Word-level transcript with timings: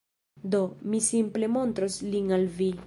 Do, 0.53 0.61
mi 0.93 1.01
simple 1.09 1.51
montros 1.59 2.01
lin 2.15 2.39
al 2.39 2.53
vi 2.61 2.75